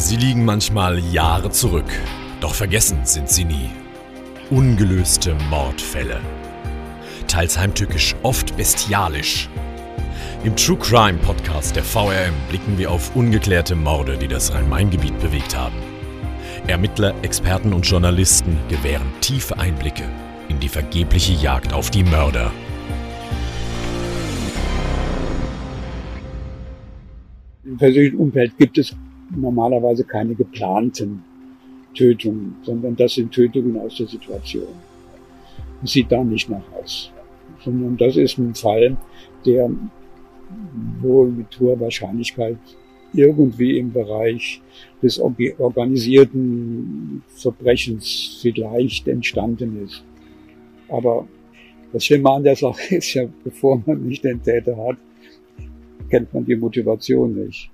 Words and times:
Sie 0.00 0.16
liegen 0.16 0.46
manchmal 0.46 0.98
Jahre 0.98 1.50
zurück, 1.50 1.92
doch 2.40 2.54
vergessen 2.54 3.00
sind 3.04 3.28
sie 3.28 3.44
nie. 3.44 3.68
Ungelöste 4.48 5.36
Mordfälle. 5.50 6.22
Teils 7.28 7.58
heimtückisch, 7.58 8.16
oft 8.22 8.56
bestialisch. 8.56 9.50
Im 10.42 10.56
True 10.56 10.78
Crime 10.78 11.18
Podcast 11.18 11.76
der 11.76 11.84
VRM 11.84 12.32
blicken 12.48 12.78
wir 12.78 12.90
auf 12.90 13.14
ungeklärte 13.14 13.76
Morde, 13.76 14.16
die 14.16 14.26
das 14.26 14.54
Rhein-Main-Gebiet 14.54 15.20
bewegt 15.20 15.54
haben. 15.54 15.76
Ermittler, 16.66 17.14
Experten 17.20 17.74
und 17.74 17.86
Journalisten 17.86 18.56
gewähren 18.70 19.12
tiefe 19.20 19.58
Einblicke 19.58 20.08
in 20.48 20.58
die 20.60 20.70
vergebliche 20.70 21.34
Jagd 21.34 21.74
auf 21.74 21.90
die 21.90 22.04
Mörder. 22.04 22.50
Im 27.64 27.76
persönlichen 27.76 28.16
Umfeld 28.16 28.56
gibt 28.56 28.78
es 28.78 28.96
normalerweise 29.30 30.04
keine 30.04 30.34
geplanten 30.34 31.22
Tötungen, 31.94 32.56
sondern 32.62 32.96
das 32.96 33.14
sind 33.14 33.32
Tötungen 33.32 33.78
aus 33.78 33.96
der 33.96 34.06
Situation. 34.06 34.68
Das 35.82 35.92
sieht 35.92 36.12
da 36.12 36.22
nicht 36.22 36.48
nach 36.48 36.62
aus, 36.80 37.10
sondern 37.64 37.96
das 37.96 38.16
ist 38.16 38.38
ein 38.38 38.54
Fall, 38.54 38.96
der 39.44 39.70
wohl 41.00 41.30
mit 41.30 41.58
hoher 41.58 41.80
Wahrscheinlichkeit 41.80 42.58
irgendwie 43.12 43.78
im 43.78 43.92
Bereich 43.92 44.60
des 45.02 45.18
organisierten 45.18 47.22
Verbrechens 47.28 48.38
vielleicht 48.40 49.08
entstanden 49.08 49.84
ist. 49.84 50.04
Aber 50.88 51.26
das 51.92 52.04
Schlimme 52.04 52.30
an 52.30 52.44
der 52.44 52.56
Sache 52.56 52.94
ist 52.96 53.14
ja, 53.14 53.24
bevor 53.42 53.82
man 53.84 54.06
nicht 54.06 54.24
den 54.24 54.42
Täter 54.42 54.76
hat, 54.76 54.96
kennt 56.08 56.32
man 56.34 56.44
die 56.44 56.56
Motivation 56.56 57.46
nicht. 57.46 57.70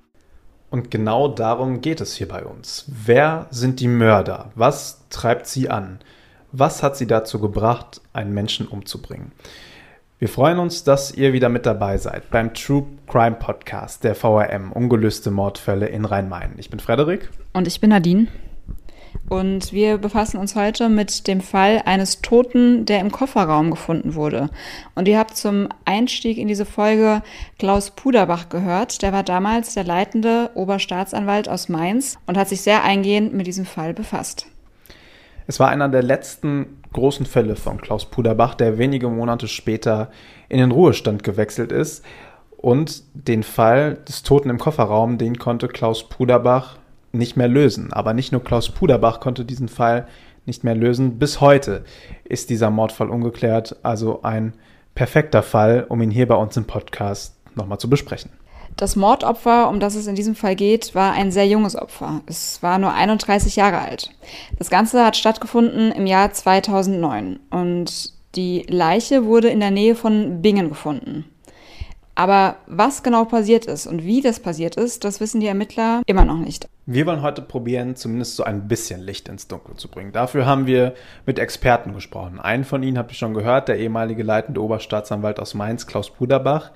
Und 0.71 0.91
genau 0.91 1.29
darum 1.29 1.81
geht 1.81 2.01
es 2.01 2.17
hier 2.17 2.29
bei 2.29 2.45
uns. 2.45 2.85
Wer 2.89 3.47
sind 3.51 3.81
die 3.81 3.89
Mörder? 3.89 4.51
Was 4.55 5.01
treibt 5.11 5.47
sie 5.47 5.71
an? 5.71 6.01
Was 6.53 6.83
hat 6.83 6.97
sie 6.97 7.07
dazu 7.07 7.41
gebracht, 7.41 8.01
einen 8.13 8.35
Menschen 8.35 8.67
umzubringen? 8.67 9.33
Wir 10.19 10.29
freuen 10.29 10.59
uns, 10.59 10.83
dass 10.83 11.13
ihr 11.13 11.35
wieder 11.35 11.51
mit 11.51 11.67
dabei 11.67 11.99
seid 11.99 12.31
beim 12.31 12.55
True 12.55 12.87
Crime 13.07 13.37
Podcast 13.37 14.03
der 14.03 14.15
VRM 14.15 14.73
Ungelöste 14.73 15.31
Mordfälle 15.31 15.89
in 15.89 16.07
Rhein-Main. 16.07 16.55
Ich 16.57 16.71
bin 16.71 16.81
Frederik. 16.81 17.29
Und 17.53 17.67
ich 17.67 17.81
bin 17.81 17.91
Nadine. 17.91 18.29
Und 19.29 19.73
wir 19.73 19.99
befassen 19.99 20.39
uns 20.39 20.55
heute 20.55 20.89
mit 20.89 21.27
dem 21.27 21.41
Fall 21.41 21.83
eines 21.85 22.23
Toten, 22.23 22.85
der 22.85 23.01
im 23.01 23.11
Kofferraum 23.11 23.73
gefunden 23.73 24.15
wurde. 24.15 24.51
Und 24.95 25.09
ihr 25.09 25.19
habt 25.19 25.37
zum 25.37 25.69
Einstieg 25.85 26.39
in 26.39 26.47
diese 26.47 26.65
Folge 26.65 27.23
Klaus 27.59 27.91
Puderbach 27.91 28.49
gehört. 28.49 29.03
Der 29.03 29.13
war 29.13 29.25
damals 29.25 29.75
der 29.75 29.83
leitende 29.83 30.51
Oberstaatsanwalt 30.55 31.49
aus 31.49 31.69
Mainz 31.69 32.19
und 32.27 32.39
hat 32.39 32.49
sich 32.49 32.61
sehr 32.61 32.85
eingehend 32.85 33.35
mit 33.35 33.49
diesem 33.49 33.67
Fall 33.67 33.95
befasst. 33.95 34.47
Es 35.49 35.59
war 35.59 35.69
einer 35.69 35.89
der 35.89 36.03
letzten 36.03 36.81
großen 36.93 37.27
Fälle 37.27 37.57
von 37.57 37.81
Klaus 37.81 38.09
Puderbach, 38.09 38.55
der 38.55 38.79
wenige 38.79 39.09
Monate 39.09 39.49
später 39.49 40.11
in 40.49 40.59
den 40.59 40.71
Ruhestand 40.71 41.25
gewechselt 41.25 41.73
ist. 41.73 42.05
Und 42.57 43.03
den 43.15 43.43
Fall 43.43 43.99
des 44.09 44.23
Toten 44.23 44.51
im 44.51 44.59
Kofferraum, 44.59 45.19
den 45.19 45.39
konnte 45.39 45.69
Klaus 45.69 46.09
Puderbach 46.09 46.79
nicht 47.17 47.37
mehr 47.37 47.49
lösen. 47.49 47.93
Aber 47.93 48.15
nicht 48.15 48.33
nur 48.33 48.43
Klaus 48.43 48.71
Puderbach 48.71 49.21
konnte 49.21 49.45
diesen 49.45 49.69
Fall 49.69 50.07
nicht 50.47 50.65
mehr 50.65 50.75
lösen. 50.75 51.19
Bis 51.19 51.41
heute 51.41 51.85
ist 52.25 52.51
dieser 52.51 52.71
Mordfall 52.71 53.11
ungeklärt. 53.11 53.77
Also 53.83 54.23
ein 54.23 54.55
perfekter 54.95 55.43
Fall, 55.43 55.87
um 55.89 56.01
ihn 56.01 56.11
hier 56.11 56.29
bei 56.29 56.37
uns 56.37 56.57
im 56.57 56.65
Podcast 56.65 57.37
nochmal 57.55 57.79
zu 57.79 57.91
besprechen. 57.91 58.31
Das 58.77 58.95
Mordopfer, 58.95 59.71
um 59.71 59.81
das 59.81 59.95
es 59.95 60.07
in 60.07 60.17
diesem 60.17 60.35
Fall 60.35 60.55
geht, 60.55 60.95
war 60.95 61.13
ein 61.13 61.33
sehr 61.33 61.47
junges 61.47 61.77
Opfer. 61.77 62.21
Es 62.27 62.63
war 62.63 62.79
nur 62.79 62.93
31 62.93 63.57
Jahre 63.57 63.79
alt. 63.79 64.11
Das 64.59 64.69
Ganze 64.69 65.05
hat 65.05 65.17
stattgefunden 65.17 65.93
im 65.93 66.07
Jahr 66.07 66.33
2009 66.33 67.41
und 67.51 68.13
die 68.35 68.67
Leiche 68.69 69.25
wurde 69.25 69.49
in 69.49 69.61
der 69.61 69.71
Nähe 69.71 69.95
von 69.95 70.43
Bingen 70.43 70.69
gefunden. 70.69 71.25
Aber 72.17 72.57
was 72.67 73.03
genau 73.03 73.27
passiert 73.27 73.67
ist 73.67 73.87
und 73.87 74.03
wie 74.03 74.23
das 74.23 74.41
passiert 74.41 74.77
ist, 74.77 75.05
das 75.05 75.21
wissen 75.21 75.41
die 75.41 75.47
Ermittler 75.47 76.01
immer 76.07 76.25
noch 76.25 76.39
nicht. 76.39 76.67
Wir 76.87 77.05
wollen 77.05 77.21
heute 77.21 77.43
probieren, 77.43 77.95
zumindest 77.95 78.37
so 78.37 78.43
ein 78.43 78.69
bisschen 78.69 79.03
Licht 79.03 79.29
ins 79.29 79.49
Dunkel 79.49 79.77
zu 79.77 79.89
bringen. 79.89 80.13
Dafür 80.13 80.47
haben 80.47 80.67
wir 80.67 80.95
mit 81.27 81.39
Experten 81.39 81.93
gesprochen. 81.93 82.41
Einen 82.41 82.65
von 82.65 82.83
ihnen 82.83 82.97
habt 82.97 83.13
ihr 83.13 83.17
schon 83.17 83.35
gehört, 83.35 83.69
der 83.69 83.79
ehemalige 83.79 84.23
leitende 84.23 84.63
Oberstaatsanwalt 84.63 85.39
aus 85.39 85.53
Mainz, 85.53 85.87
Klaus 85.87 86.11
Puderbach. 86.11 86.71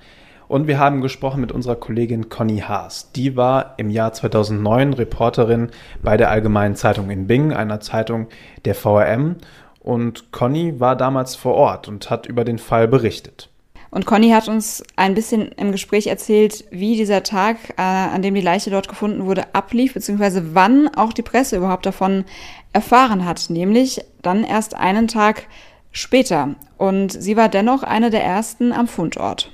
Und 0.47 0.67
wir 0.67 0.77
haben 0.77 1.01
gesprochen 1.01 1.41
mit 1.41 1.51
unserer 1.51 1.77
Kollegin 1.77 2.29
Conny 2.29 2.59
Haas. 2.59 3.11
Die 3.13 3.35
war 3.35 3.73
im 3.77 3.89
Jahr 3.89 4.13
2009 4.13 4.93
Reporterin 4.93 5.71
bei 6.03 6.17
der 6.17 6.29
Allgemeinen 6.29 6.75
Zeitung 6.75 7.09
in 7.09 7.25
Bingen, 7.25 7.53
einer 7.53 7.79
Zeitung 7.79 8.27
der 8.65 8.75
VRM. 8.75 9.37
Und 9.79 10.31
Conny 10.31 10.79
war 10.79 10.95
damals 10.95 11.35
vor 11.35 11.55
Ort 11.55 11.87
und 11.87 12.11
hat 12.11 12.27
über 12.27 12.43
den 12.43 12.59
Fall 12.59 12.87
berichtet. 12.87 13.50
Und 13.91 14.05
Conny 14.05 14.29
hat 14.29 14.47
uns 14.47 14.83
ein 14.95 15.13
bisschen 15.13 15.51
im 15.51 15.73
Gespräch 15.73 16.07
erzählt, 16.07 16.63
wie 16.71 16.95
dieser 16.95 17.23
Tag, 17.23 17.57
äh, 17.77 17.81
an 17.81 18.21
dem 18.21 18.33
die 18.33 18.41
Leiche 18.41 18.69
dort 18.69 18.87
gefunden 18.87 19.25
wurde, 19.25 19.53
ablief, 19.53 19.93
beziehungsweise 19.93 20.55
wann 20.55 20.87
auch 20.95 21.11
die 21.11 21.21
Presse 21.21 21.57
überhaupt 21.57 21.85
davon 21.85 22.23
erfahren 22.71 23.25
hat, 23.25 23.49
nämlich 23.49 23.99
dann 24.21 24.45
erst 24.45 24.75
einen 24.75 25.09
Tag 25.09 25.47
später. 25.91 26.55
Und 26.77 27.11
sie 27.11 27.35
war 27.35 27.49
dennoch 27.49 27.83
eine 27.83 28.09
der 28.09 28.23
ersten 28.23 28.71
am 28.71 28.87
Fundort. 28.87 29.51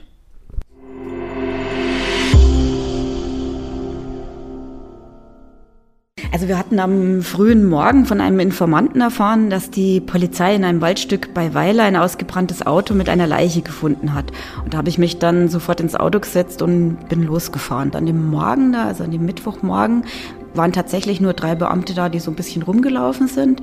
Also 6.31 6.47
wir 6.47 6.57
hatten 6.57 6.79
am 6.79 7.21
frühen 7.21 7.67
Morgen 7.67 8.05
von 8.05 8.19
einem 8.19 8.39
Informanten 8.39 8.99
erfahren, 8.99 9.49
dass 9.49 9.71
die 9.71 10.01
Polizei 10.01 10.55
in 10.55 10.65
einem 10.65 10.81
Waldstück 10.81 11.33
bei 11.33 11.53
Weiler 11.53 11.83
ein 11.83 11.95
ausgebranntes 11.95 12.65
Auto 12.65 12.93
mit 12.93 13.07
einer 13.07 13.27
Leiche 13.27 13.61
gefunden 13.61 14.13
hat. 14.13 14.31
Und 14.63 14.73
da 14.73 14.79
habe 14.79 14.89
ich 14.89 14.97
mich 14.97 15.19
dann 15.19 15.47
sofort 15.47 15.79
ins 15.79 15.95
Auto 15.95 16.19
gesetzt 16.19 16.61
und 16.61 16.97
bin 17.07 17.23
losgefahren. 17.23 17.91
Dann 17.91 18.05
dem 18.05 18.29
Morgen 18.29 18.73
da, 18.73 18.85
also 18.85 19.05
an 19.05 19.11
dem 19.11 19.25
Mittwochmorgen, 19.25 20.03
waren 20.53 20.73
tatsächlich 20.73 21.21
nur 21.21 21.33
drei 21.33 21.55
Beamte 21.55 21.93
da, 21.93 22.09
die 22.09 22.19
so 22.19 22.31
ein 22.31 22.35
bisschen 22.35 22.61
rumgelaufen 22.61 23.27
sind. 23.27 23.61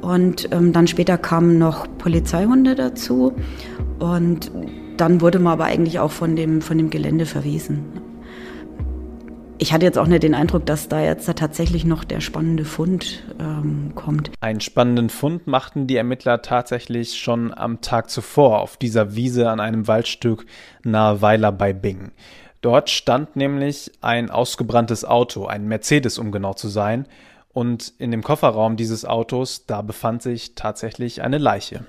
Und 0.00 0.48
ähm, 0.52 0.72
dann 0.72 0.86
später 0.86 1.18
kamen 1.18 1.58
noch 1.58 1.86
Polizeihunde 1.98 2.74
dazu. 2.74 3.34
Und 3.98 4.50
dann 4.96 5.20
wurde 5.20 5.38
man 5.38 5.54
aber 5.54 5.64
eigentlich 5.64 6.00
auch 6.00 6.12
von 6.12 6.34
dem, 6.34 6.62
von 6.62 6.78
dem 6.78 6.88
Gelände 6.88 7.26
verwiesen 7.26 8.05
ich 9.58 9.72
hatte 9.72 9.84
jetzt 9.84 9.98
auch 9.98 10.06
nicht 10.06 10.22
den 10.22 10.34
Eindruck, 10.34 10.66
dass 10.66 10.88
da 10.88 11.00
jetzt 11.00 11.28
da 11.28 11.32
tatsächlich 11.32 11.84
noch 11.84 12.04
der 12.04 12.20
spannende 12.20 12.64
Fund 12.64 13.22
ähm, 13.38 13.92
kommt. 13.94 14.30
Einen 14.40 14.60
spannenden 14.60 15.08
Fund 15.08 15.46
machten 15.46 15.86
die 15.86 15.96
Ermittler 15.96 16.42
tatsächlich 16.42 17.18
schon 17.18 17.52
am 17.52 17.80
Tag 17.80 18.10
zuvor 18.10 18.60
auf 18.60 18.76
dieser 18.76 19.14
Wiese 19.14 19.50
an 19.50 19.60
einem 19.60 19.88
Waldstück 19.88 20.46
nahe 20.82 21.22
Weiler 21.22 21.52
bei 21.52 21.72
Bingen. 21.72 22.12
Dort 22.60 22.90
stand 22.90 23.36
nämlich 23.36 23.92
ein 24.00 24.30
ausgebranntes 24.30 25.04
Auto, 25.04 25.46
ein 25.46 25.68
Mercedes, 25.68 26.18
um 26.18 26.32
genau 26.32 26.54
zu 26.54 26.68
sein. 26.68 27.06
Und 27.52 27.92
in 27.98 28.10
dem 28.10 28.22
Kofferraum 28.22 28.76
dieses 28.76 29.04
Autos, 29.04 29.66
da 29.66 29.82
befand 29.82 30.22
sich 30.22 30.54
tatsächlich 30.54 31.22
eine 31.22 31.38
Leiche. 31.38 31.86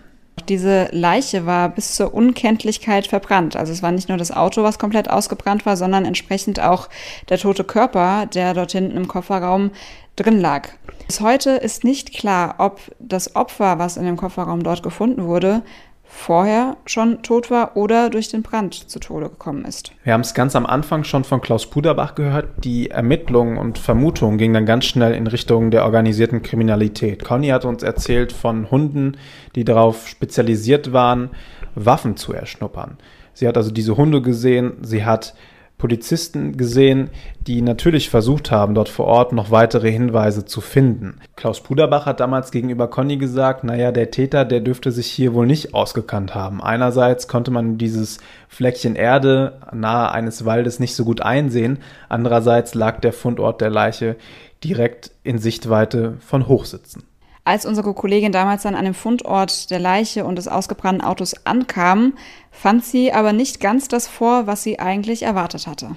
Diese 0.50 0.88
Leiche 0.92 1.46
war 1.46 1.70
bis 1.70 1.96
zur 1.96 2.14
Unkenntlichkeit 2.14 3.08
verbrannt. 3.08 3.56
Also 3.56 3.74
es 3.74 3.84
war 3.84 3.92
nicht 3.92 4.10
nur 4.10 4.18
das 4.18 4.32
Auto, 4.32 4.64
was 4.64 4.80
komplett 4.80 5.10
ausgebrannt 5.10 5.66
war, 5.66 5.76
sondern 5.76 6.06
entsprechend 6.06 6.60
auch 6.60 6.90
der 7.30 7.38
tote 7.38 7.64
Körper, 7.64 8.26
der 8.28 8.54
dort 8.54 8.72
hinten 8.72 8.96
im 8.96 9.08
Kofferraum 9.08 9.72
drin 10.16 10.40
lag. 10.40 10.70
Bis 11.06 11.22
heute 11.22 11.52
ist 11.52 11.84
nicht 11.84 12.14
klar, 12.14 12.56
ob 12.58 12.82
das 13.00 13.36
Opfer, 13.36 13.80
was 13.80 13.98
in 13.98 14.06
dem 14.06 14.18
Kofferraum 14.18 14.64
dort 14.64 14.84
gefunden 14.84 15.26
wurde, 15.26 15.62
vorher 16.08 16.78
schon 16.86 17.22
tot 17.22 17.52
war 17.52 17.76
oder 17.76 18.10
durch 18.10 18.30
den 18.30 18.42
Brand 18.42 18.74
zu 18.74 19.00
Tode 19.00 19.30
gekommen 19.30 19.66
ist. 19.66 19.92
Wir 20.04 20.14
haben 20.14 20.22
es 20.22 20.34
ganz 20.34 20.56
am 20.56 20.66
Anfang 20.66 21.04
schon 21.04 21.24
von 21.24 21.42
Klaus 21.42 21.70
Puderbach 21.70 22.16
gehört. 22.16 22.64
Die 22.64 22.90
Ermittlungen 22.90 23.58
und 23.58 23.78
Vermutungen 23.78 24.38
gingen 24.38 24.54
dann 24.54 24.66
ganz 24.66 24.86
schnell 24.86 25.14
in 25.14 25.28
Richtung 25.28 25.70
der 25.70 25.86
organisierten 25.86 26.42
Kriminalität. 26.42 27.24
Conny 27.24 27.50
hat 27.50 27.66
uns 27.66 27.84
erzählt 27.84 28.32
von 28.32 28.72
Hunden, 28.72 29.18
die 29.56 29.66
darauf 29.66 30.08
spezialisiert 30.08 30.94
waren, 30.94 31.30
Waffen 31.76 32.18
zu 32.18 32.34
erschnuppern. 32.34 32.98
Sie 33.34 33.48
hat 33.48 33.58
also 33.58 33.70
diese 33.70 33.98
Hunde 33.98 34.22
gesehen, 34.22 34.78
sie 34.82 35.06
hat 35.06 35.36
Polizisten 35.78 36.58
gesehen, 36.58 37.12
die 37.46 37.62
natürlich 37.62 38.10
versucht 38.10 38.50
haben, 38.50 38.74
dort 38.74 38.90
vor 38.90 39.06
Ort 39.06 39.32
noch 39.32 39.52
weitere 39.52 39.92
Hinweise 39.92 40.46
zu 40.46 40.60
finden. 40.60 41.20
Klaus 41.36 41.62
Puderbach 41.62 42.08
hat 42.08 42.20
damals 42.20 42.52
gegenüber 42.52 42.88
Conny 42.88 43.18
gesagt, 43.18 43.64
naja, 43.64 43.92
der 43.92 44.10
Täter, 44.10 44.44
der 44.44 44.62
dürfte 44.62 44.92
sich 44.92 45.08
hier 45.08 45.36
wohl 45.36 45.46
nicht 45.46 45.76
ausgekannt 45.76 46.34
haben. 46.34 46.64
Einerseits 46.64 47.28
konnte 47.28 47.52
man 47.52 47.78
dieses 47.78 48.18
Fleckchen 48.48 48.96
Erde 48.96 49.60
nahe 49.72 50.12
eines 50.12 50.46
Waldes 50.46 50.80
nicht 50.80 50.96
so 50.96 51.06
gut 51.06 51.22
einsehen, 51.22 51.78
andererseits 52.10 52.74
lag 52.74 53.00
der 53.02 53.14
Fundort 53.14 53.62
der 53.62 53.70
Leiche 53.70 54.16
direkt 54.64 55.12
in 55.24 55.38
Sichtweite 55.38 56.18
von 56.20 56.48
Hochsitzen. 56.48 57.04
Als 57.48 57.66
unsere 57.66 57.94
Kollegin 57.94 58.34
damals 58.34 58.64
dann 58.64 58.76
an 58.76 58.84
dem 58.84 58.94
Fundort 58.94 59.72
der 59.72 59.80
Leiche 59.80 60.26
und 60.26 60.36
des 60.36 60.50
ausgebrannten 60.50 61.02
Autos 61.02 61.34
ankam, 61.46 62.12
fand 62.52 62.84
sie 62.84 63.14
aber 63.14 63.32
nicht 63.32 63.62
ganz 63.62 63.88
das 63.88 64.06
vor, 64.06 64.48
was 64.48 64.64
sie 64.64 64.80
eigentlich 64.80 65.24
erwartet 65.24 65.66
hatte. 65.66 65.96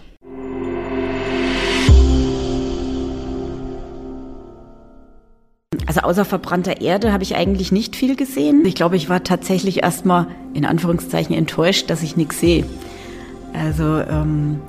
Also 5.88 6.02
außer 6.02 6.25
verbrannter 6.25 6.81
Erde 6.81 7.12
habe 7.12 7.25
ich 7.25 7.35
eigentlich 7.35 7.73
nicht 7.73 7.97
viel 7.97 8.14
gesehen. 8.14 8.64
Ich 8.64 8.76
glaube, 8.76 8.94
ich 8.94 9.08
war 9.08 9.25
tatsächlich 9.25 9.82
erstmal 9.82 10.29
in 10.55 10.64
Anführungszeichen 10.64 11.35
enttäuscht, 11.35 11.91
dass 11.91 12.05
ich 12.05 12.17
nichts 12.17 12.38
sehe. 12.38 12.64
Also 13.55 13.99
ähm, 13.99 14.61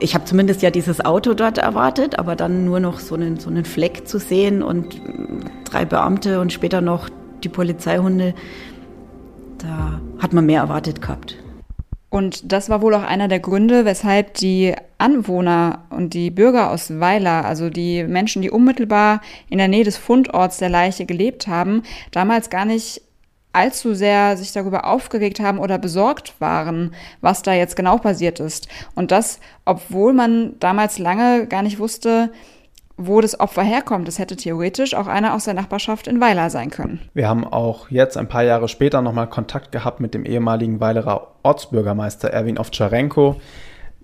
ich 0.00 0.14
habe 0.14 0.24
zumindest 0.24 0.62
ja 0.62 0.70
dieses 0.70 1.04
Auto 1.04 1.34
dort 1.34 1.58
erwartet, 1.58 2.18
aber 2.18 2.34
dann 2.34 2.64
nur 2.64 2.80
noch 2.80 2.98
so 2.98 3.14
einen, 3.14 3.38
so 3.38 3.50
einen 3.50 3.64
Fleck 3.64 4.08
zu 4.08 4.18
sehen 4.18 4.62
und 4.62 5.00
mm, 5.06 5.40
drei 5.64 5.84
Beamte 5.84 6.40
und 6.40 6.52
später 6.52 6.80
noch 6.80 7.08
die 7.44 7.48
Polizeihunde, 7.48 8.34
da 9.58 10.00
hat 10.18 10.32
man 10.32 10.46
mehr 10.46 10.62
erwartet 10.62 11.00
gehabt. 11.00 11.36
Und 12.08 12.52
das 12.52 12.68
war 12.68 12.82
wohl 12.82 12.94
auch 12.94 13.04
einer 13.04 13.28
der 13.28 13.38
Gründe, 13.38 13.84
weshalb 13.84 14.34
die 14.34 14.74
Anwohner 14.98 15.84
und 15.90 16.12
die 16.12 16.30
Bürger 16.30 16.70
aus 16.70 16.98
Weiler, 16.98 17.44
also 17.44 17.70
die 17.70 18.02
Menschen, 18.02 18.42
die 18.42 18.50
unmittelbar 18.50 19.20
in 19.48 19.58
der 19.58 19.68
Nähe 19.68 19.84
des 19.84 19.96
Fundorts 19.96 20.58
der 20.58 20.70
Leiche 20.70 21.06
gelebt 21.06 21.46
haben, 21.46 21.82
damals 22.10 22.50
gar 22.50 22.64
nicht 22.64 23.02
allzu 23.52 23.94
sehr 23.94 24.36
sich 24.36 24.52
darüber 24.52 24.86
aufgeregt 24.86 25.40
haben 25.40 25.58
oder 25.58 25.78
besorgt 25.78 26.34
waren, 26.40 26.94
was 27.20 27.42
da 27.42 27.52
jetzt 27.52 27.76
genau 27.76 27.98
passiert 27.98 28.40
ist. 28.40 28.68
Und 28.94 29.10
das, 29.10 29.40
obwohl 29.64 30.12
man 30.12 30.58
damals 30.60 30.98
lange 30.98 31.46
gar 31.46 31.62
nicht 31.62 31.78
wusste, 31.78 32.30
wo 32.96 33.20
das 33.20 33.40
Opfer 33.40 33.62
herkommt. 33.62 34.08
Es 34.08 34.18
hätte 34.18 34.36
theoretisch 34.36 34.94
auch 34.94 35.06
einer 35.06 35.34
aus 35.34 35.44
der 35.44 35.54
Nachbarschaft 35.54 36.06
in 36.06 36.20
Weiler 36.20 36.50
sein 36.50 36.70
können. 36.70 37.00
Wir 37.14 37.28
haben 37.28 37.44
auch 37.44 37.88
jetzt 37.88 38.18
ein 38.18 38.28
paar 38.28 38.44
Jahre 38.44 38.68
später 38.68 39.00
nochmal 39.00 39.28
Kontakt 39.28 39.72
gehabt 39.72 40.00
mit 40.00 40.12
dem 40.12 40.26
ehemaligen 40.26 40.80
Weilerer 40.80 41.28
Ortsbürgermeister 41.42 42.28
Erwin 42.28 42.58
Ovtcharenko. 42.58 43.40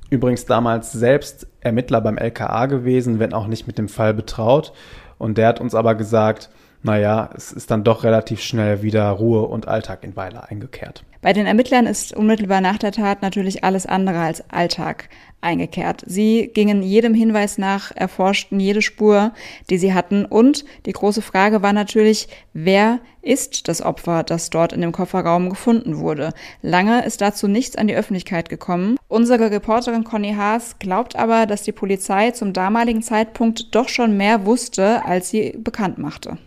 Übrigens 0.08 0.46
damals 0.46 0.92
selbst 0.92 1.46
Ermittler 1.60 2.00
beim 2.00 2.16
LKA 2.16 2.66
gewesen, 2.66 3.18
wenn 3.18 3.34
auch 3.34 3.48
nicht 3.48 3.66
mit 3.66 3.76
dem 3.76 3.88
Fall 3.88 4.14
betraut. 4.14 4.72
Und 5.18 5.36
der 5.36 5.48
hat 5.48 5.60
uns 5.60 5.74
aber 5.74 5.94
gesagt, 5.94 6.48
naja, 6.82 7.30
es 7.34 7.52
ist 7.52 7.70
dann 7.70 7.84
doch 7.84 8.04
relativ 8.04 8.40
schnell 8.40 8.82
wieder 8.82 9.08
Ruhe 9.10 9.42
und 9.42 9.68
Alltag 9.68 10.04
in 10.04 10.16
Weiler 10.16 10.48
eingekehrt. 10.50 11.04
Bei 11.26 11.32
den 11.32 11.46
Ermittlern 11.46 11.86
ist 11.86 12.12
unmittelbar 12.12 12.60
nach 12.60 12.78
der 12.78 12.92
Tat 12.92 13.20
natürlich 13.20 13.64
alles 13.64 13.84
andere 13.84 14.20
als 14.20 14.48
Alltag 14.48 15.08
eingekehrt. 15.40 16.04
Sie 16.06 16.52
gingen 16.54 16.84
jedem 16.84 17.14
Hinweis 17.14 17.58
nach, 17.58 17.90
erforschten 17.92 18.60
jede 18.60 18.80
Spur, 18.80 19.32
die 19.68 19.76
sie 19.76 19.92
hatten. 19.92 20.24
Und 20.24 20.64
die 20.86 20.92
große 20.92 21.22
Frage 21.22 21.62
war 21.62 21.72
natürlich, 21.72 22.28
wer 22.52 23.00
ist 23.22 23.66
das 23.66 23.82
Opfer, 23.82 24.22
das 24.22 24.50
dort 24.50 24.72
in 24.72 24.82
dem 24.82 24.92
Kofferraum 24.92 25.50
gefunden 25.50 25.98
wurde? 25.98 26.32
Lange 26.62 27.04
ist 27.04 27.20
dazu 27.20 27.48
nichts 27.48 27.74
an 27.74 27.88
die 27.88 27.96
Öffentlichkeit 27.96 28.48
gekommen. 28.48 28.96
Unsere 29.08 29.50
Reporterin 29.50 30.04
Conny 30.04 30.34
Haas 30.34 30.78
glaubt 30.78 31.16
aber, 31.16 31.46
dass 31.46 31.62
die 31.62 31.72
Polizei 31.72 32.30
zum 32.30 32.52
damaligen 32.52 33.02
Zeitpunkt 33.02 33.74
doch 33.74 33.88
schon 33.88 34.16
mehr 34.16 34.46
wusste, 34.46 35.04
als 35.04 35.30
sie 35.30 35.56
bekannt 35.58 35.98
machte. 35.98 36.38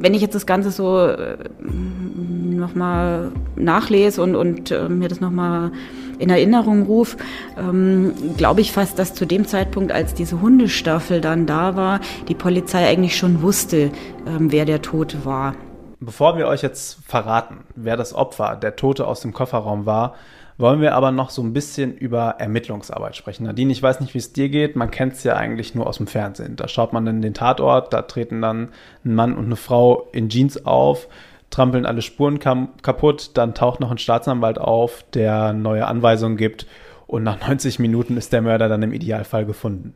Wenn 0.00 0.14
ich 0.14 0.22
jetzt 0.22 0.34
das 0.34 0.46
Ganze 0.46 0.70
so 0.70 1.06
äh, 1.06 1.36
nochmal 1.60 3.32
nachlese 3.56 4.22
und, 4.22 4.34
und 4.36 4.70
äh, 4.70 4.88
mir 4.88 5.08
das 5.08 5.20
nochmal 5.20 5.72
in 6.18 6.30
Erinnerung 6.30 6.82
rufe, 6.84 7.16
ähm, 7.56 8.12
glaube 8.36 8.60
ich 8.60 8.72
fast, 8.72 8.98
dass 8.98 9.14
zu 9.14 9.26
dem 9.26 9.46
Zeitpunkt, 9.46 9.92
als 9.92 10.14
diese 10.14 10.40
Hundestaffel 10.40 11.20
dann 11.20 11.46
da 11.46 11.76
war, 11.76 12.00
die 12.28 12.34
Polizei 12.34 12.86
eigentlich 12.86 13.16
schon 13.16 13.42
wusste, 13.42 13.90
ähm, 14.26 14.50
wer 14.50 14.64
der 14.64 14.82
Tote 14.82 15.24
war. 15.24 15.54
Bevor 16.00 16.36
wir 16.36 16.46
euch 16.46 16.62
jetzt 16.62 16.98
verraten, 17.06 17.64
wer 17.74 17.96
das 17.96 18.14
Opfer, 18.14 18.56
der 18.56 18.76
Tote 18.76 19.06
aus 19.06 19.20
dem 19.20 19.32
Kofferraum 19.32 19.86
war, 19.86 20.14
wollen 20.58 20.80
wir 20.80 20.94
aber 20.94 21.12
noch 21.12 21.30
so 21.30 21.40
ein 21.42 21.52
bisschen 21.52 21.96
über 21.96 22.36
Ermittlungsarbeit 22.38 23.16
sprechen. 23.16 23.44
Nadine, 23.44 23.72
ich 23.72 23.82
weiß 23.82 24.00
nicht, 24.00 24.12
wie 24.14 24.18
es 24.18 24.32
dir 24.32 24.48
geht. 24.48 24.76
Man 24.76 24.90
kennt 24.90 25.14
es 25.14 25.24
ja 25.24 25.36
eigentlich 25.36 25.74
nur 25.74 25.86
aus 25.86 25.98
dem 25.98 26.08
Fernsehen. 26.08 26.56
Da 26.56 26.68
schaut 26.68 26.92
man 26.92 27.06
in 27.06 27.22
den 27.22 27.32
Tatort, 27.32 27.92
da 27.92 28.02
treten 28.02 28.42
dann 28.42 28.70
ein 29.04 29.14
Mann 29.14 29.36
und 29.36 29.46
eine 29.46 29.56
Frau 29.56 30.08
in 30.12 30.28
Jeans 30.28 30.66
auf, 30.66 31.08
trampeln 31.50 31.86
alle 31.86 32.02
Spuren 32.02 32.40
kaputt, 32.40 33.30
dann 33.34 33.54
taucht 33.54 33.80
noch 33.80 33.90
ein 33.90 33.98
Staatsanwalt 33.98 34.58
auf, 34.58 35.04
der 35.14 35.52
neue 35.52 35.86
Anweisungen 35.86 36.36
gibt 36.36 36.66
und 37.06 37.22
nach 37.22 37.40
90 37.40 37.78
Minuten 37.78 38.16
ist 38.16 38.32
der 38.32 38.42
Mörder 38.42 38.68
dann 38.68 38.82
im 38.82 38.92
Idealfall 38.92 39.46
gefunden. 39.46 39.94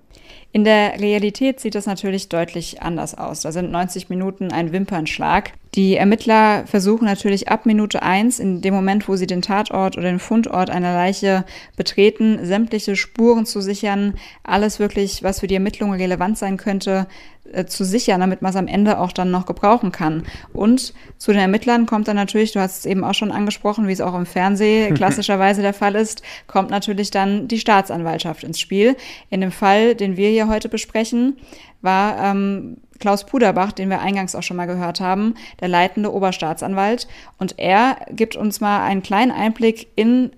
In 0.50 0.64
der 0.64 0.98
Realität 0.98 1.60
sieht 1.60 1.74
das 1.74 1.86
natürlich 1.86 2.28
deutlich 2.28 2.82
anders 2.82 3.16
aus. 3.16 3.40
Da 3.40 3.52
sind 3.52 3.70
90 3.70 4.08
Minuten 4.08 4.50
ein 4.50 4.72
Wimpernschlag. 4.72 5.52
Die 5.74 5.96
Ermittler 5.96 6.66
versuchen 6.66 7.06
natürlich 7.06 7.48
ab 7.48 7.64
Minute 7.64 8.02
eins, 8.02 8.38
in 8.38 8.60
dem 8.60 8.74
Moment, 8.74 9.08
wo 9.08 9.16
sie 9.16 9.26
den 9.26 9.40
Tatort 9.40 9.96
oder 9.96 10.10
den 10.10 10.18
Fundort 10.18 10.68
einer 10.68 10.92
Leiche 10.92 11.46
betreten, 11.76 12.40
sämtliche 12.42 12.94
Spuren 12.94 13.46
zu 13.46 13.62
sichern, 13.62 14.14
alles 14.42 14.78
wirklich, 14.78 15.22
was 15.22 15.40
für 15.40 15.46
die 15.46 15.54
Ermittlungen 15.54 15.98
relevant 15.98 16.36
sein 16.36 16.58
könnte, 16.58 17.06
äh, 17.52 17.64
zu 17.64 17.84
sichern, 17.84 18.20
damit 18.20 18.42
man 18.42 18.50
es 18.50 18.56
am 18.56 18.68
Ende 18.68 18.98
auch 18.98 19.12
dann 19.12 19.30
noch 19.30 19.46
gebrauchen 19.46 19.92
kann. 19.92 20.24
Und 20.52 20.92
zu 21.16 21.32
den 21.32 21.40
Ermittlern 21.40 21.86
kommt 21.86 22.06
dann 22.06 22.16
natürlich, 22.16 22.52
du 22.52 22.60
hast 22.60 22.80
es 22.80 22.86
eben 22.86 23.02
auch 23.02 23.14
schon 23.14 23.32
angesprochen, 23.32 23.88
wie 23.88 23.92
es 23.92 24.02
auch 24.02 24.14
im 24.14 24.26
Fernsehen 24.26 24.94
klassischerweise 24.94 25.62
der 25.62 25.72
Fall 25.72 25.94
ist, 25.94 26.22
kommt 26.46 26.68
natürlich 26.68 27.10
dann 27.10 27.48
die 27.48 27.58
Staatsanwaltschaft 27.58 28.44
ins 28.44 28.60
Spiel. 28.60 28.94
In 29.30 29.40
dem 29.40 29.52
Fall, 29.52 29.94
den 29.94 30.18
wir 30.18 30.28
hier 30.28 30.48
heute 30.48 30.68
besprechen, 30.68 31.38
war 31.80 32.22
ähm, 32.22 32.76
Klaus 33.02 33.26
Puderbach, 33.26 33.72
den 33.72 33.90
wir 33.90 34.00
eingangs 34.00 34.36
auch 34.36 34.44
schon 34.44 34.56
mal 34.56 34.66
gehört 34.66 35.00
haben, 35.00 35.34
der 35.60 35.66
leitende 35.66 36.14
Oberstaatsanwalt. 36.14 37.08
Und 37.36 37.58
er 37.58 37.96
gibt 38.12 38.36
uns 38.36 38.60
mal 38.60 38.84
einen 38.84 39.02
kleinen 39.02 39.32
Einblick 39.32 39.88
in 39.96 40.30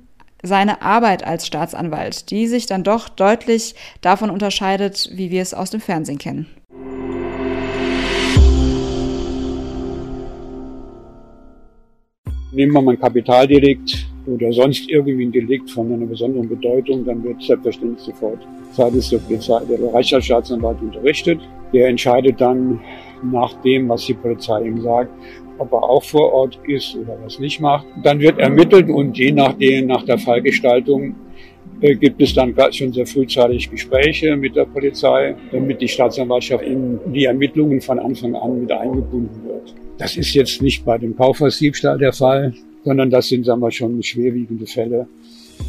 seine 0.42 0.80
Arbeit 0.80 1.26
als 1.26 1.46
Staatsanwalt, 1.46 2.30
die 2.30 2.46
sich 2.46 2.64
dann 2.64 2.82
doch 2.82 3.10
deutlich 3.10 3.74
davon 4.00 4.30
unterscheidet, 4.30 5.10
wie 5.12 5.30
wir 5.30 5.42
es 5.42 5.52
aus 5.52 5.68
dem 5.68 5.82
Fernsehen 5.82 6.16
kennen. 6.16 6.46
Nehmen 12.50 12.72
wir 12.72 12.80
mal 12.80 12.92
ein 12.92 13.00
Kapitaldelikt 13.00 14.06
oder 14.26 14.52
sonst 14.52 14.88
irgendwie 14.88 15.26
ein 15.26 15.32
Delikt 15.32 15.70
von 15.70 15.92
einer 15.92 16.06
besonderen 16.06 16.48
Bedeutung, 16.48 17.04
dann 17.04 17.22
wird 17.22 17.42
selbstverständlich 17.42 18.00
sofort 18.00 18.38
seitens 18.72 19.10
der 19.10 19.18
Polizei 19.18 19.60
der 19.68 19.92
Reichsstaatsanwalt 19.92 20.80
unterrichtet. 20.80 21.40
Der 21.72 21.88
entscheidet 21.88 22.40
dann 22.40 22.80
nach 23.22 23.52
dem, 23.62 23.88
was 23.88 24.06
die 24.06 24.14
Polizei 24.14 24.62
ihm 24.62 24.80
sagt, 24.80 25.10
ob 25.58 25.72
er 25.72 25.82
auch 25.82 26.02
vor 26.02 26.32
Ort 26.32 26.58
ist 26.66 26.96
oder 26.96 27.16
was 27.22 27.38
nicht 27.38 27.60
macht. 27.60 27.86
Dann 28.02 28.20
wird 28.20 28.38
ermittelt 28.38 28.88
und 28.88 29.16
je 29.16 29.32
nachdem, 29.32 29.86
nach 29.86 30.04
der 30.04 30.18
Fallgestaltung 30.18 31.14
äh, 31.80 31.94
gibt 31.94 32.20
es 32.20 32.34
dann 32.34 32.54
schon 32.72 32.92
sehr 32.92 33.06
frühzeitig 33.06 33.70
Gespräche 33.70 34.36
mit 34.36 34.56
der 34.56 34.64
Polizei, 34.64 35.36
damit 35.52 35.80
die 35.80 35.88
Staatsanwaltschaft 35.88 36.64
in 36.64 36.98
die 37.12 37.24
Ermittlungen 37.24 37.80
von 37.80 37.98
Anfang 37.98 38.34
an 38.34 38.60
mit 38.60 38.72
eingebunden 38.72 39.44
wird. 39.46 39.74
Das 39.98 40.16
ist 40.16 40.34
jetzt 40.34 40.60
nicht 40.60 40.84
bei 40.84 40.98
dem 40.98 41.16
Kaufhausdiebstahl 41.16 41.98
der 41.98 42.12
Fall, 42.12 42.52
sondern 42.84 43.10
das 43.10 43.28
sind, 43.28 43.44
sagen 43.44 43.60
wir, 43.60 43.70
schon 43.70 44.02
schwerwiegende 44.02 44.66
Fälle, 44.66 45.06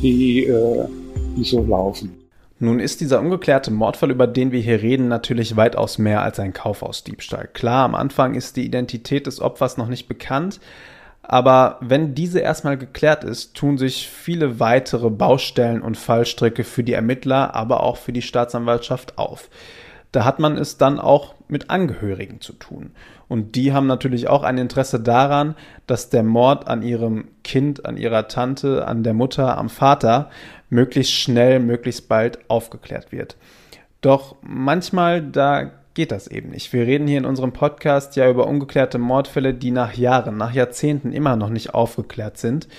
die, 0.02 0.46
äh, 0.46 0.86
die 1.38 1.44
so 1.44 1.64
laufen. 1.64 2.14
Nun 2.60 2.80
ist 2.80 3.02
dieser 3.02 3.20
ungeklärte 3.20 3.70
Mordfall, 3.72 4.12
über 4.12 4.28
den 4.28 4.52
wir 4.52 4.62
hier 4.62 4.82
reden, 4.82 5.10
natürlich 5.10 5.58
weitaus 5.58 5.98
mehr 5.98 6.22
als 6.22 6.40
ein 6.40 6.54
Kaufhausdiebstahl. 6.54 7.50
Klar, 7.52 7.84
am 7.84 7.96
Anfang 7.96 8.34
ist 8.36 8.56
die 8.56 8.66
Identität 8.66 9.28
des 9.28 9.42
Opfers 9.42 9.78
noch 9.78 9.90
nicht 9.90 10.08
bekannt, 10.08 10.62
aber 11.22 11.78
wenn 11.82 12.16
diese 12.16 12.40
erstmal 12.40 12.78
geklärt 12.78 13.24
ist, 13.24 13.56
tun 13.56 13.78
sich 13.78 14.10
viele 14.10 14.60
weitere 14.60 15.10
Baustellen 15.10 15.82
und 15.82 15.98
Fallstricke 15.98 16.64
für 16.64 16.84
die 16.84 16.94
Ermittler, 16.94 17.56
aber 17.56 17.84
auch 17.84 17.98
für 17.98 18.14
die 18.14 18.22
Staatsanwaltschaft 18.22 19.18
auf. 19.18 19.50
Da 20.16 20.24
hat 20.24 20.40
man 20.40 20.58
es 20.58 20.78
dann 20.78 20.98
auch 20.98 21.36
mit 21.50 21.70
Angehörigen 21.70 22.40
zu 22.40 22.54
tun. 22.54 22.92
Und 23.28 23.56
die 23.56 23.74
haben 23.74 23.86
natürlich 23.86 24.30
auch 24.30 24.44
ein 24.44 24.58
Interesse 24.58 24.98
daran, 24.98 25.56
dass 25.88 26.10
der 26.10 26.24
Mord 26.24 26.70
an 26.70 26.84
ihrem 26.84 27.26
Kind, 27.44 27.86
an 27.86 27.98
ihrer 27.98 28.30
Tante, 28.30 28.88
an 28.88 29.04
der 29.04 29.14
Mutter, 29.14 29.58
am 29.58 29.68
Vater 29.68 30.30
möglichst 30.70 31.12
schnell, 31.12 31.60
möglichst 31.60 32.08
bald 32.08 32.50
aufgeklärt 32.50 33.12
wird. 33.12 33.36
Doch 34.00 34.38
manchmal, 34.42 35.22
da 35.22 35.70
geht 35.96 36.14
das 36.14 36.28
eben 36.28 36.52
nicht. 36.52 36.72
Wir 36.72 36.86
reden 36.86 37.08
hier 37.08 37.18
in 37.18 37.26
unserem 37.26 37.52
Podcast 37.52 38.16
ja 38.16 38.30
über 38.30 38.48
ungeklärte 38.48 39.00
Mordfälle, 39.00 39.54
die 39.54 39.72
nach 39.72 39.96
Jahren, 39.96 40.38
nach 40.38 40.54
Jahrzehnten 40.54 41.12
immer 41.12 41.36
noch 41.36 41.50
nicht 41.50 41.74
aufgeklärt 41.74 42.38
sind. 42.38 42.70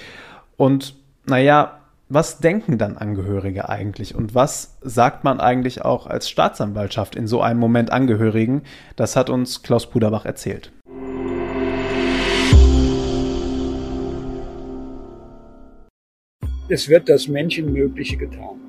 Und 0.57 0.95
naja, 1.27 1.81
was 2.09 2.39
denken 2.39 2.79
dann 2.79 2.97
Angehörige 2.97 3.69
eigentlich 3.69 4.15
und 4.15 4.35
was 4.35 4.79
sagt 4.81 5.25
man 5.25 5.41
eigentlich 5.41 5.83
auch 5.83 6.07
als 6.07 6.31
Staatsanwaltschaft 6.31 7.17
in 7.17 7.27
so 7.27 7.41
einem 7.41 7.59
Moment 7.59 7.91
Angehörigen? 7.91 8.63
Das 8.95 9.17
hat 9.17 9.29
uns 9.29 9.63
Klaus 9.63 9.91
Puderbach 9.91 10.25
erzählt. 10.25 10.71
Es 16.69 16.89
wird 16.89 17.09
das 17.09 17.27
Menschenmögliche 17.29 18.17
getan, 18.17 18.61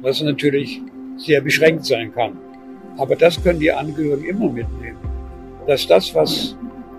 was 0.00 0.20
natürlich 0.20 0.80
sehr 1.16 1.40
beschränkt 1.40 1.84
sein 1.84 2.12
kann. 2.12 2.36
Aber 2.96 3.16
das 3.16 3.42
können 3.42 3.60
die 3.60 3.72
Angehörigen 3.72 4.24
immer 4.24 4.50
mitnehmen, 4.50 4.98
dass 5.66 5.86
das, 5.86 6.14
was 6.14 6.56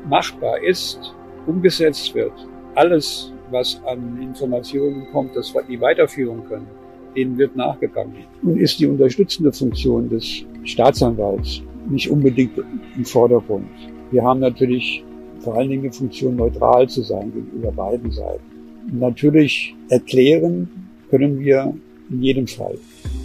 machbar 0.08 0.62
ist, 0.62 1.14
umgesetzt 1.46 2.14
wird. 2.14 2.34
Alles 2.76 3.34
was 3.52 3.82
an 3.86 4.22
Informationen 4.22 5.08
kommt, 5.12 5.36
das 5.36 5.54
die 5.70 5.80
weiterführen 5.80 6.42
können, 6.48 6.68
denen 7.16 7.38
wird 7.38 7.56
nachgegangen. 7.56 8.14
Nun 8.42 8.58
ist 8.58 8.80
die 8.80 8.88
unterstützende 8.88 9.52
Funktion 9.52 10.10
des 10.10 10.44
Staatsanwalts 10.64 11.62
nicht 11.90 12.10
unbedingt 12.10 12.58
im 12.96 13.06
Vordergrund. 13.06 13.68
Wir 14.12 14.24
haben 14.24 14.40
natürlich 14.40 15.04
vor 15.40 15.56
allen 15.56 15.70
Dingen 15.70 15.84
die 15.84 15.96
Funktion, 15.96 16.36
neutral 16.36 16.90
zu 16.90 17.02
sein 17.02 17.32
gegenüber 17.32 17.72
beiden 17.72 18.12
Seiten. 18.12 18.44
Natürlich 18.92 19.76
erklären 19.90 20.70
können 21.10 21.40
wir 21.40 21.74
in 22.10 22.22
jedem 22.22 22.48
Fall, 22.48 22.78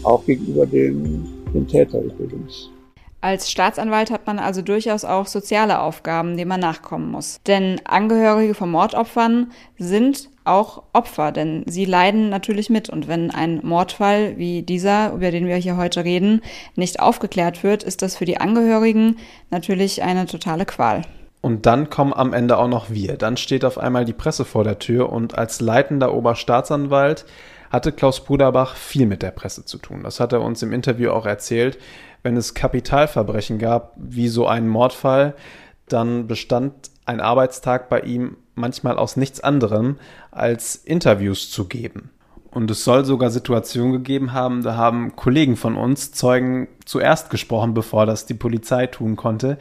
auch 0.02 0.24
gegenüber 0.24 0.66
dem, 0.66 1.26
dem 1.54 1.66
Täter 1.66 2.02
übrigens. 2.02 2.70
Als 3.22 3.50
Staatsanwalt 3.50 4.10
hat 4.10 4.26
man 4.26 4.38
also 4.38 4.62
durchaus 4.62 5.04
auch 5.04 5.26
soziale 5.26 5.80
Aufgaben, 5.80 6.38
denen 6.38 6.48
man 6.48 6.60
nachkommen 6.60 7.10
muss. 7.10 7.40
Denn 7.46 7.78
Angehörige 7.84 8.54
von 8.54 8.70
Mordopfern 8.70 9.52
sind 9.76 10.30
auch 10.44 10.84
Opfer, 10.94 11.30
denn 11.30 11.64
sie 11.66 11.84
leiden 11.84 12.30
natürlich 12.30 12.70
mit. 12.70 12.88
Und 12.88 13.08
wenn 13.08 13.30
ein 13.30 13.60
Mordfall 13.62 14.38
wie 14.38 14.62
dieser, 14.62 15.12
über 15.12 15.30
den 15.30 15.46
wir 15.46 15.56
hier 15.56 15.76
heute 15.76 16.02
reden, 16.04 16.40
nicht 16.76 17.00
aufgeklärt 17.00 17.62
wird, 17.62 17.82
ist 17.82 18.00
das 18.00 18.16
für 18.16 18.24
die 18.24 18.40
Angehörigen 18.40 19.18
natürlich 19.50 20.02
eine 20.02 20.24
totale 20.24 20.64
Qual. 20.64 21.02
Und 21.42 21.66
dann 21.66 21.90
kommen 21.90 22.14
am 22.14 22.32
Ende 22.32 22.56
auch 22.56 22.68
noch 22.68 22.90
wir. 22.90 23.16
Dann 23.16 23.36
steht 23.36 23.64
auf 23.66 23.78
einmal 23.78 24.06
die 24.06 24.12
Presse 24.14 24.46
vor 24.46 24.64
der 24.64 24.78
Tür 24.78 25.10
und 25.10 25.36
als 25.36 25.60
leitender 25.60 26.14
Oberstaatsanwalt 26.14 27.26
hatte 27.70 27.92
Klaus 27.92 28.24
Puderbach 28.24 28.74
viel 28.74 29.06
mit 29.06 29.22
der 29.22 29.30
Presse 29.30 29.64
zu 29.64 29.78
tun. 29.78 30.02
Das 30.02 30.20
hat 30.20 30.32
er 30.32 30.42
uns 30.42 30.62
im 30.62 30.72
Interview 30.72 31.10
auch 31.10 31.24
erzählt. 31.24 31.78
Wenn 32.22 32.36
es 32.36 32.54
Kapitalverbrechen 32.54 33.58
gab, 33.58 33.94
wie 33.96 34.28
so 34.28 34.46
einen 34.46 34.68
Mordfall, 34.68 35.34
dann 35.88 36.26
bestand 36.26 36.90
ein 37.06 37.20
Arbeitstag 37.20 37.88
bei 37.88 38.00
ihm 38.00 38.36
manchmal 38.54 38.98
aus 38.98 39.16
nichts 39.16 39.40
anderem, 39.40 39.96
als 40.30 40.76
Interviews 40.76 41.50
zu 41.50 41.66
geben. 41.66 42.10
Und 42.50 42.70
es 42.70 42.82
soll 42.84 43.04
sogar 43.04 43.30
Situationen 43.30 43.92
gegeben 43.92 44.32
haben, 44.32 44.62
da 44.62 44.74
haben 44.74 45.14
Kollegen 45.14 45.56
von 45.56 45.76
uns 45.76 46.10
Zeugen 46.12 46.66
zuerst 46.84 47.30
gesprochen, 47.30 47.74
bevor 47.74 48.06
das 48.06 48.26
die 48.26 48.34
Polizei 48.34 48.88
tun 48.88 49.14
konnte. 49.14 49.56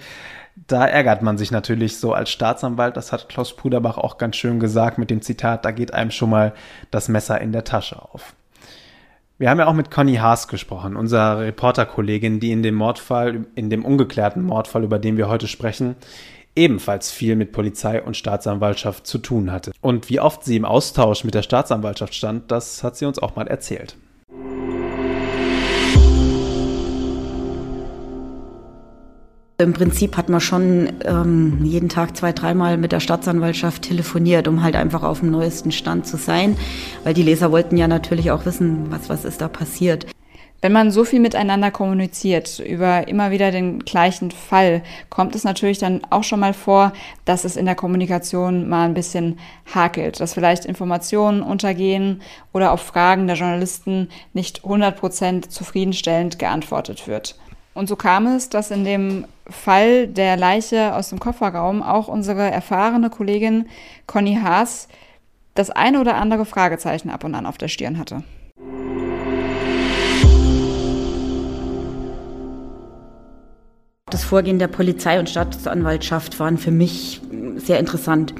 Da 0.68 0.86
ärgert 0.86 1.22
man 1.22 1.38
sich 1.38 1.52
natürlich 1.52 1.98
so 1.98 2.14
als 2.14 2.30
Staatsanwalt, 2.30 2.98
das 2.98 3.12
hat 3.12 3.30
Klaus 3.30 3.56
Puderbach 3.56 3.98
auch 3.98 4.18
ganz 4.18 4.36
schön 4.36 4.60
gesagt 4.60 4.98
mit 4.98 5.10
dem 5.10 5.22
Zitat, 5.22 5.66
da 5.66 5.72
geht 5.72 5.94
einem 5.94 6.12
schon 6.12 6.30
mal 6.30 6.54
das 6.92 7.08
Messer 7.08 7.40
in 7.40 7.52
der 7.52 7.64
Tasche 7.64 8.02
auf. 8.02 8.36
Wir 9.38 9.50
haben 9.50 9.60
ja 9.60 9.68
auch 9.68 9.74
mit 9.74 9.90
Conny 9.90 10.16
Haas 10.16 10.50
gesprochen, 10.50 10.98
unserer 10.98 11.40
Reporterkollegin, 11.40 12.42
die 12.42 12.52
in 12.52 12.62
dem 12.62 12.76
Mordfall, 12.76 13.46
in 13.56 13.70
dem 13.70 13.86
ungeklärten 13.86 14.44
Mordfall, 14.44 14.84
über 14.84 15.00
den 15.00 15.16
wir 15.16 15.30
heute 15.30 15.48
sprechen, 15.48 15.96
ebenfalls 16.56 17.10
viel 17.10 17.38
mit 17.38 17.54
Polizei 17.54 18.02
und 18.02 18.18
Staatsanwaltschaft 18.18 19.08
zu 19.08 19.18
tun 19.18 19.52
hatte. 19.52 19.72
Und 19.80 20.10
wie 20.10 20.20
oft 20.20 20.44
sie 20.44 20.58
im 20.58 20.66
Austausch 20.66 21.24
mit 21.24 21.36
der 21.36 21.44
Staatsanwaltschaft 21.44 22.14
stand, 22.14 22.52
das 22.52 22.84
hat 22.84 22.98
sie 22.98 23.06
uns 23.06 23.18
auch 23.18 23.38
mal 23.38 23.48
erzählt. 23.48 23.96
Im 29.62 29.74
Prinzip 29.74 30.16
hat 30.16 30.30
man 30.30 30.40
schon 30.40 30.88
ähm, 31.04 31.60
jeden 31.66 31.90
Tag 31.90 32.16
zwei, 32.16 32.32
dreimal 32.32 32.78
mit 32.78 32.94
der 32.94 33.02
Staatsanwaltschaft 33.02 33.82
telefoniert, 33.82 34.48
um 34.48 34.64
halt 34.64 34.78
einfach 34.78 35.04
auf 35.04 35.20
dem 35.20 35.32
neuesten 35.32 35.74
Stand 35.74 36.08
zu 36.08 36.16
sein, 36.16 36.56
weil 37.04 37.14
die 37.14 37.24
Leser 37.24 37.52
wollten 37.52 37.76
ja 37.76 37.90
natürlich 37.90 38.32
auch 38.32 38.46
wissen, 38.46 38.90
was, 38.90 39.10
was 39.10 39.26
ist 39.26 39.42
da 39.42 39.50
passiert. 39.50 40.06
Wenn 40.62 40.72
man 40.72 40.92
so 40.92 41.04
viel 41.04 41.20
miteinander 41.20 41.72
kommuniziert 41.72 42.60
über 42.60 43.10
immer 43.10 43.32
wieder 43.32 43.52
den 43.52 43.80
gleichen 43.80 44.32
Fall, 44.32 44.82
kommt 45.10 45.36
es 45.36 45.44
natürlich 45.44 45.78
dann 45.78 46.02
auch 46.10 46.24
schon 46.24 46.40
mal 46.40 46.54
vor, 46.54 46.94
dass 47.26 47.44
es 47.44 47.58
in 47.58 47.66
der 47.66 47.76
Kommunikation 47.76 48.70
mal 48.70 48.86
ein 48.86 48.94
bisschen 48.94 49.40
hakelt, 49.74 50.22
dass 50.22 50.36
vielleicht 50.36 50.64
Informationen 50.64 51.42
untergehen 51.42 52.22
oder 52.54 52.72
auf 52.72 52.82
Fragen 52.82 53.28
der 53.28 53.36
Journalisten 53.36 54.08
nicht 54.32 54.62
100% 54.62 55.50
zufriedenstellend 55.50 56.40
geantwortet 56.40 57.10
wird. 57.10 57.36
Und 57.80 57.88
so 57.88 57.96
kam 57.96 58.28
es, 58.28 58.50
dass 58.50 58.72
in 58.72 58.84
dem 58.84 59.24
Fall 59.50 60.08
der 60.08 60.36
Leiche 60.36 60.94
aus 60.94 61.12
dem 61.12 61.20
Kofferraum 61.22 61.82
auch 61.82 62.10
unsere 62.10 62.42
erfahrene 62.42 63.10
Kollegin 63.10 63.68
Conny 64.06 64.38
Haas 64.44 64.90
das 65.56 65.70
eine 65.70 66.02
oder 66.02 66.18
andere 66.18 66.44
Fragezeichen 66.44 67.10
ab 67.10 67.24
und 67.24 67.36
an 67.36 67.46
auf 67.46 67.58
der 67.58 67.70
Stirn 67.70 67.98
hatte. 67.98 68.24
Das 74.10 74.26
Vorgehen 74.26 74.60
der 74.60 74.68
Polizei 74.68 75.18
und 75.18 75.30
Staatsanwaltschaft 75.30 76.38
waren 76.42 76.58
für 76.58 76.72
mich 76.72 77.22
sehr 77.56 77.80
interessant. 77.80 78.34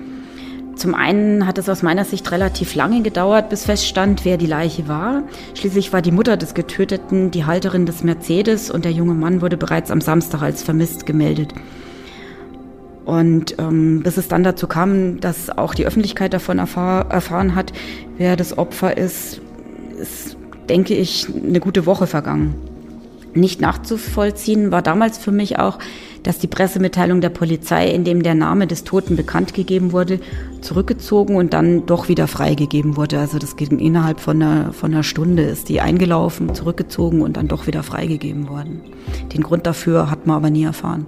Zum 0.80 0.96
einen 0.96 1.46
hat 1.46 1.58
es 1.58 1.68
aus 1.68 1.84
meiner 1.84 2.06
Sicht 2.06 2.32
relativ 2.32 2.74
lange 2.74 3.02
gedauert, 3.02 3.50
bis 3.50 3.66
feststand, 3.66 4.24
wer 4.24 4.38
die 4.38 4.46
Leiche 4.46 4.88
war. 4.88 5.24
Schließlich 5.54 5.92
war 5.92 6.02
die 6.02 6.14
Mutter 6.14 6.38
des 6.38 6.54
Getöteten 6.54 7.32
die 7.32 7.44
Halterin 7.44 7.86
des 7.86 8.02
Mercedes 8.02 8.72
und 8.72 8.86
der 8.86 8.94
junge 8.94 9.14
Mann 9.14 9.42
wurde 9.42 9.58
bereits 9.58 9.92
am 9.92 10.00
Samstag 10.00 10.42
als 10.42 10.64
vermisst 10.64 11.06
gemeldet. 11.06 11.54
Und 13.04 13.60
ähm, 13.60 14.04
bis 14.04 14.16
es 14.16 14.30
dann 14.30 14.44
dazu 14.44 14.68
kam, 14.68 15.20
dass 15.20 15.50
auch 15.50 15.74
die 15.74 15.86
Öffentlichkeit 15.86 16.32
davon 16.32 16.60
erfahr 16.60 17.12
erfahren 17.12 17.56
hat, 17.56 17.74
wer 18.18 18.38
das 18.38 18.58
Opfer 18.58 18.96
ist, 18.96 19.42
ist, 20.00 20.38
denke 20.70 20.94
ich, 20.94 21.28
eine 21.28 21.60
gute 21.60 21.86
Woche 21.88 22.08
vergangen. 22.08 22.56
Nicht 23.34 23.62
nachzuvollziehen 23.62 24.72
war 24.72 24.82
damals 24.82 25.18
für 25.18 25.32
mich 25.32 25.60
auch, 25.60 25.80
dass 26.24 26.40
die 26.40 26.48
Pressemitteilung 26.48 27.22
der 27.22 27.30
Polizei, 27.30 27.90
in 27.90 28.04
dem 28.04 28.24
der 28.24 28.36
Name 28.36 28.68
des 28.68 28.84
Toten 28.84 29.16
bekannt 29.16 29.54
gegeben 29.54 29.92
wurde, 29.92 30.20
zurückgezogen 30.62 31.36
und 31.36 31.54
dann 31.54 31.86
doch 31.86 32.10
wieder 32.10 32.28
freigegeben 32.28 32.98
wurde. 32.98 33.20
Also 33.20 33.38
das 33.38 33.56
ging 33.56 33.80
innerhalb 33.80 34.20
von 34.20 34.42
einer, 34.42 34.74
von 34.74 34.94
einer 34.94 35.04
Stunde 35.04 35.44
ist 35.44 35.70
die 35.70 35.82
eingelaufen, 35.82 36.54
zurückgezogen 36.54 37.22
und 37.22 37.38
dann 37.38 37.48
doch 37.48 37.68
wieder 37.68 37.84
freigegeben 37.84 38.50
worden. 38.50 38.82
Den 39.34 39.44
Grund 39.44 39.66
dafür 39.66 40.12
hat 40.12 40.28
man 40.28 40.38
aber 40.38 40.50
nie 40.50 40.64
erfahren. 40.64 41.08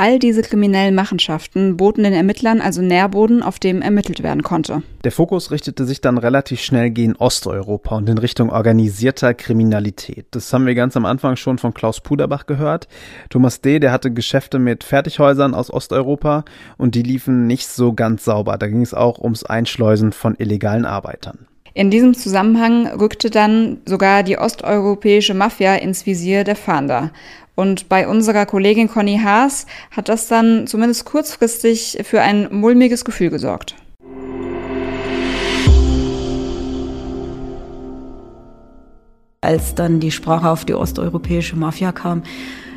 All 0.00 0.18
diese 0.18 0.40
kriminellen 0.40 0.94
Machenschaften 0.94 1.76
boten 1.76 2.04
den 2.04 2.14
Ermittlern 2.14 2.62
also 2.62 2.80
Nährboden, 2.80 3.42
auf 3.42 3.58
dem 3.58 3.82
ermittelt 3.82 4.22
werden 4.22 4.42
konnte. 4.42 4.82
Der 5.04 5.12
Fokus 5.12 5.50
richtete 5.50 5.84
sich 5.84 6.00
dann 6.00 6.16
relativ 6.16 6.62
schnell 6.62 6.88
gegen 6.88 7.16
Osteuropa 7.16 7.96
und 7.96 8.08
in 8.08 8.16
Richtung 8.16 8.48
organisierter 8.48 9.34
Kriminalität. 9.34 10.24
Das 10.30 10.50
haben 10.54 10.64
wir 10.64 10.74
ganz 10.74 10.96
am 10.96 11.04
Anfang 11.04 11.36
schon 11.36 11.58
von 11.58 11.74
Klaus 11.74 12.00
Puderbach 12.00 12.46
gehört. 12.46 12.88
Thomas 13.28 13.60
D., 13.60 13.78
der 13.78 13.92
hatte 13.92 14.10
Geschäfte 14.10 14.58
mit 14.58 14.84
Fertighäusern 14.84 15.52
aus 15.52 15.70
Osteuropa 15.70 16.46
und 16.78 16.94
die 16.94 17.02
liefen 17.02 17.46
nicht 17.46 17.68
so 17.68 17.92
ganz 17.92 18.24
sauber. 18.24 18.56
Da 18.56 18.68
ging 18.68 18.80
es 18.80 18.94
auch 18.94 19.18
ums 19.18 19.44
Einschleusen 19.44 20.12
von 20.12 20.34
illegalen 20.38 20.86
Arbeitern. 20.86 21.46
In 21.74 21.90
diesem 21.90 22.14
Zusammenhang 22.14 22.86
rückte 22.86 23.30
dann 23.30 23.78
sogar 23.84 24.22
die 24.22 24.38
osteuropäische 24.38 25.34
Mafia 25.34 25.74
ins 25.76 26.04
Visier 26.04 26.42
der 26.42 26.56
Fahnder. 26.56 27.12
Und 27.60 27.90
bei 27.90 28.08
unserer 28.08 28.46
Kollegin 28.46 28.88
Conny 28.88 29.20
Haas 29.22 29.66
hat 29.90 30.08
das 30.08 30.28
dann 30.28 30.66
zumindest 30.66 31.04
kurzfristig 31.04 31.98
für 32.04 32.22
ein 32.22 32.48
mulmiges 32.50 33.04
Gefühl 33.04 33.28
gesorgt. 33.28 33.74
Als 39.42 39.74
dann 39.74 40.00
die 40.00 40.10
Sprache 40.10 40.48
auf 40.48 40.64
die 40.64 40.72
osteuropäische 40.72 41.54
Mafia 41.54 41.92
kam, 41.92 42.22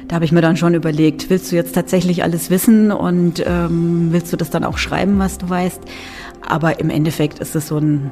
da 0.09 0.15
habe 0.15 0.25
ich 0.25 0.33
mir 0.33 0.41
dann 0.41 0.57
schon 0.57 0.73
überlegt, 0.73 1.29
willst 1.29 1.53
du 1.53 1.55
jetzt 1.55 1.73
tatsächlich 1.73 2.21
alles 2.23 2.49
wissen 2.49 2.91
und 2.91 3.41
ähm, 3.47 4.09
willst 4.11 4.33
du 4.33 4.37
das 4.37 4.49
dann 4.49 4.65
auch 4.65 4.77
schreiben, 4.77 5.17
was 5.17 5.37
du 5.37 5.49
weißt? 5.49 5.79
Aber 6.45 6.81
im 6.81 6.89
Endeffekt 6.89 7.39
ist 7.39 7.55
es 7.55 7.69
so 7.69 7.77
ein 7.77 8.11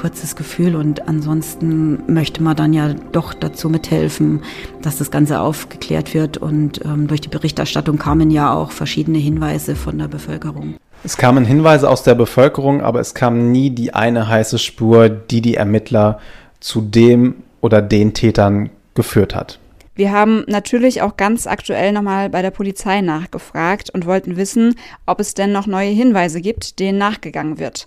kurzes 0.00 0.34
Gefühl 0.34 0.76
und 0.76 1.08
ansonsten 1.08 2.02
möchte 2.06 2.42
man 2.42 2.56
dann 2.56 2.72
ja 2.72 2.94
doch 3.12 3.34
dazu 3.34 3.68
mithelfen, 3.68 4.42
dass 4.80 4.96
das 4.96 5.10
Ganze 5.10 5.40
aufgeklärt 5.40 6.14
wird 6.14 6.38
und 6.38 6.82
ähm, 6.84 7.06
durch 7.06 7.20
die 7.20 7.28
Berichterstattung 7.28 7.98
kamen 7.98 8.30
ja 8.30 8.54
auch 8.54 8.70
verschiedene 8.70 9.18
Hinweise 9.18 9.76
von 9.76 9.98
der 9.98 10.08
Bevölkerung. 10.08 10.76
Es 11.04 11.18
kamen 11.18 11.44
Hinweise 11.44 11.88
aus 11.88 12.02
der 12.02 12.14
Bevölkerung, 12.14 12.80
aber 12.80 13.00
es 13.00 13.14
kam 13.14 13.52
nie 13.52 13.70
die 13.70 13.92
eine 13.92 14.28
heiße 14.28 14.58
Spur, 14.58 15.10
die 15.10 15.42
die 15.42 15.56
Ermittler 15.56 16.18
zu 16.60 16.80
dem 16.80 17.36
oder 17.60 17.82
den 17.82 18.14
Tätern 18.14 18.70
geführt 18.94 19.34
hat. 19.34 19.58
Wir 19.94 20.12
haben 20.12 20.44
natürlich 20.46 21.02
auch 21.02 21.18
ganz 21.18 21.46
aktuell 21.46 21.92
nochmal 21.92 22.30
bei 22.30 22.40
der 22.40 22.52
Polizei 22.52 23.02
nachgefragt 23.02 23.90
und 23.90 24.06
wollten 24.06 24.38
wissen, 24.38 24.76
ob 25.04 25.20
es 25.20 25.34
denn 25.34 25.52
noch 25.52 25.66
neue 25.66 25.90
Hinweise 25.90 26.40
gibt, 26.40 26.78
denen 26.78 26.96
nachgegangen 26.96 27.58
wird. 27.58 27.84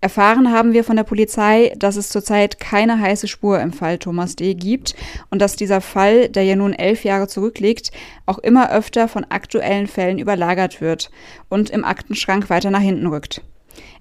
Erfahren 0.00 0.52
haben 0.52 0.72
wir 0.72 0.84
von 0.84 0.96
der 0.96 1.04
Polizei, 1.04 1.72
dass 1.76 1.96
es 1.96 2.10
zurzeit 2.10 2.60
keine 2.60 3.00
heiße 3.00 3.28
Spur 3.28 3.60
im 3.60 3.72
Fall 3.72 3.98
Thomas 3.98 4.36
D. 4.36 4.54
gibt 4.54 4.94
und 5.30 5.40
dass 5.40 5.56
dieser 5.56 5.80
Fall, 5.80 6.28
der 6.28 6.44
ja 6.44 6.54
nun 6.54 6.74
elf 6.74 7.04
Jahre 7.04 7.28
zurückliegt, 7.28 7.92
auch 8.26 8.38
immer 8.38 8.70
öfter 8.70 9.08
von 9.08 9.24
aktuellen 9.24 9.86
Fällen 9.86 10.18
überlagert 10.18 10.80
wird 10.80 11.10
und 11.48 11.70
im 11.70 11.84
Aktenschrank 11.84 12.50
weiter 12.50 12.70
nach 12.70 12.80
hinten 12.80 13.06
rückt. 13.06 13.42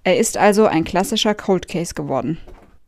Er 0.04 0.18
ist 0.18 0.38
also 0.38 0.66
ein 0.66 0.84
klassischer 0.84 1.34
Cold 1.34 1.68
Case 1.68 1.94
geworden. 1.94 2.38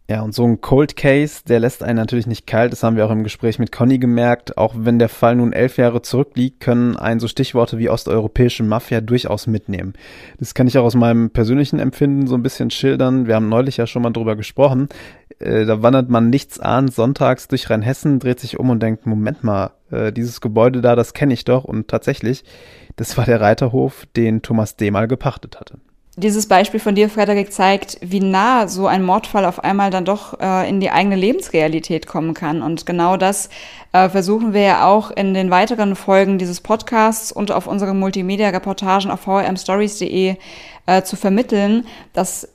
Ja, 0.09 0.21
und 0.21 0.33
so 0.33 0.45
ein 0.45 0.61
Cold 0.61 0.95
Case, 0.95 1.41
der 1.45 1.59
lässt 1.59 1.83
einen 1.83 1.97
natürlich 1.97 2.27
nicht 2.27 2.47
kalt. 2.47 2.71
Das 2.71 2.81
haben 2.81 2.95
wir 2.95 3.05
auch 3.05 3.11
im 3.11 3.25
Gespräch 3.25 3.59
mit 3.59 3.73
Conny 3.73 3.99
gemerkt. 3.99 4.57
Auch 4.57 4.73
wenn 4.77 4.99
der 4.99 5.09
Fall 5.09 5.35
nun 5.35 5.51
elf 5.51 5.77
Jahre 5.77 6.01
zurückliegt, 6.01 6.61
können 6.61 6.95
einen 6.95 7.19
so 7.19 7.27
Stichworte 7.27 7.77
wie 7.77 7.89
osteuropäische 7.89 8.63
Mafia 8.63 9.01
durchaus 9.01 9.47
mitnehmen. 9.47 9.95
Das 10.39 10.53
kann 10.53 10.65
ich 10.65 10.77
auch 10.77 10.85
aus 10.85 10.95
meinem 10.95 11.29
persönlichen 11.31 11.79
Empfinden 11.79 12.25
so 12.25 12.35
ein 12.35 12.43
bisschen 12.43 12.69
schildern. 12.69 13.27
Wir 13.27 13.35
haben 13.35 13.49
neulich 13.49 13.75
ja 13.75 13.85
schon 13.85 14.01
mal 14.01 14.11
drüber 14.11 14.37
gesprochen. 14.37 14.87
Äh, 15.39 15.65
da 15.65 15.81
wandert 15.81 16.09
man 16.09 16.29
nichts 16.29 16.57
an, 16.57 16.87
sonntags 16.87 17.49
durch 17.49 17.69
Rheinhessen, 17.69 18.19
dreht 18.19 18.39
sich 18.39 18.57
um 18.57 18.69
und 18.69 18.81
denkt, 18.81 19.05
Moment 19.07 19.43
mal, 19.43 19.71
äh, 19.91 20.13
dieses 20.13 20.39
Gebäude 20.39 20.79
da, 20.79 20.95
das 20.95 21.13
kenne 21.13 21.33
ich 21.33 21.43
doch. 21.43 21.65
Und 21.65 21.89
tatsächlich, 21.89 22.45
das 22.95 23.17
war 23.17 23.25
der 23.25 23.41
Reiterhof, 23.41 24.05
den 24.15 24.41
Thomas 24.41 24.77
D. 24.77 24.89
mal 24.89 25.09
gepachtet 25.09 25.59
hatte 25.59 25.79
dieses 26.17 26.47
Beispiel 26.47 26.79
von 26.79 26.95
dir, 26.95 27.09
Frederik, 27.09 27.53
zeigt, 27.53 27.99
wie 28.01 28.19
nah 28.19 28.67
so 28.67 28.87
ein 28.87 29.03
Mordfall 29.03 29.45
auf 29.45 29.63
einmal 29.63 29.91
dann 29.91 30.03
doch 30.03 30.39
äh, 30.39 30.67
in 30.67 30.79
die 30.79 30.89
eigene 30.89 31.15
Lebensrealität 31.15 32.07
kommen 32.07 32.33
kann. 32.33 32.63
Und 32.63 32.87
genau 32.87 33.17
das 33.17 33.49
äh, 33.93 34.09
versuchen 34.09 34.51
wir 34.51 34.61
ja 34.61 34.87
auch 34.87 35.11
in 35.11 35.35
den 35.35 35.51
weiteren 35.51 35.95
Folgen 35.95 36.39
dieses 36.39 36.59
Podcasts 36.59 37.31
und 37.31 37.51
auf 37.51 37.67
unseren 37.67 37.99
Multimedia-Reportagen 37.99 39.11
auf 39.11 39.21
vrmstories.de 39.21 40.37
äh, 40.87 41.01
zu 41.03 41.15
vermitteln, 41.15 41.85
dass 42.13 42.49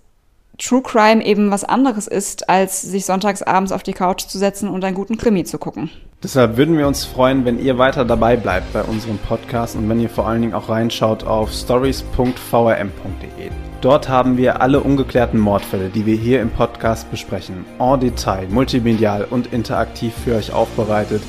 True 0.58 0.82
Crime 0.82 1.24
eben 1.24 1.50
was 1.50 1.64
anderes 1.64 2.06
ist, 2.06 2.48
als 2.48 2.82
sich 2.82 3.06
sonntags 3.06 3.42
abends 3.42 3.72
auf 3.72 3.82
die 3.82 3.94
Couch 3.94 4.22
zu 4.22 4.38
setzen 4.38 4.68
und 4.68 4.84
einen 4.84 4.94
guten 4.94 5.16
Krimi 5.16 5.44
zu 5.44 5.58
gucken. 5.58 5.90
Deshalb 6.22 6.56
würden 6.56 6.78
wir 6.78 6.86
uns 6.86 7.04
freuen, 7.04 7.44
wenn 7.44 7.58
ihr 7.58 7.78
weiter 7.78 8.04
dabei 8.04 8.36
bleibt 8.36 8.72
bei 8.72 8.82
unserem 8.82 9.18
Podcast 9.18 9.74
und 9.74 9.88
wenn 9.88 9.98
ihr 9.98 10.08
vor 10.10 10.28
allen 10.28 10.42
Dingen 10.42 10.54
auch 10.54 10.68
reinschaut 10.68 11.24
auf 11.24 11.52
stories.vrm.de. 11.52 13.50
Dort 13.80 14.08
haben 14.08 14.36
wir 14.36 14.60
alle 14.60 14.78
ungeklärten 14.78 15.40
Mordfälle, 15.40 15.88
die 15.88 16.06
wir 16.06 16.14
hier 16.14 16.40
im 16.40 16.50
Podcast 16.50 17.10
besprechen, 17.10 17.64
en 17.80 17.98
Detail, 17.98 18.46
multimedial 18.48 19.26
und 19.28 19.52
interaktiv 19.52 20.14
für 20.24 20.36
euch 20.36 20.52
aufbereitet. 20.52 21.22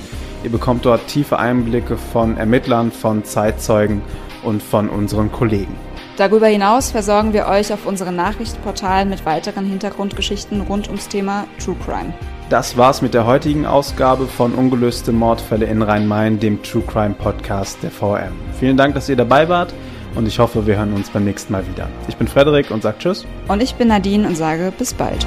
Ihr 0.44 0.52
bekommt 0.52 0.86
dort 0.86 1.08
tiefe 1.08 1.40
Einblicke 1.40 1.98
von 1.98 2.38
Ermittlern, 2.38 2.92
von 2.92 3.24
Zeitzeugen 3.24 4.04
und 4.44 4.62
von 4.62 4.90
unseren 4.90 5.32
Kollegen. 5.32 5.76
Darüber 6.18 6.48
hinaus 6.48 6.92
versorgen 6.92 7.34
wir 7.34 7.48
euch 7.48 7.74
auf 7.74 7.88
unseren 7.88 8.16
Nachrichtenportalen 8.16 9.10
mit 9.10 9.26
weiteren 9.26 9.66
Hintergrundgeschichten 9.66 10.62
rund 10.62 10.88
ums 10.88 11.08
Thema 11.08 11.46
True 11.64 11.76
Crime. 11.84 12.14
Das 12.50 12.78
war's 12.78 13.02
mit 13.02 13.16
der 13.16 13.26
heutigen 13.26 13.66
Ausgabe 13.66 14.28
von 14.28 14.54
Ungelöste 14.54 15.12
Mordfälle 15.12 15.66
in 15.66 15.82
Rhein-Main, 15.82 16.40
dem 16.40 16.62
True 16.62 16.84
Crime 16.86 17.16
Podcast 17.16 17.82
der 17.82 17.90
VM. 17.90 18.34
Vielen 18.60 18.78
Dank, 18.78 18.94
dass 18.94 19.10
ihr 19.10 19.16
dabei 19.16 19.50
wart 19.50 19.74
und 20.14 20.28
ich 20.28 20.38
hoffe, 20.38 20.68
wir 20.68 20.78
hören 20.78 20.94
uns 20.94 21.10
beim 21.10 21.24
nächsten 21.24 21.52
Mal 21.52 21.68
wieder. 21.68 21.90
Ich 22.08 22.16
bin 22.16 22.28
Frederik 22.28 22.70
und 22.70 22.84
sage 22.84 22.98
Tschüss. 23.00 23.26
Und 23.48 23.64
ich 23.64 23.74
bin 23.74 23.88
Nadine 23.88 24.28
und 24.28 24.38
sage 24.38 24.72
bis 24.78 24.94
bald. 24.94 25.26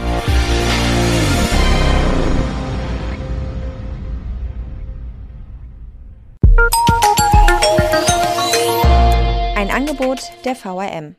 Angebot 10.16 10.44
der 10.44 10.56
VRM. 10.56 11.16